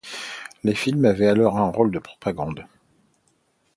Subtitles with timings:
[0.63, 2.65] Les films avaient alors un rôle de propagande.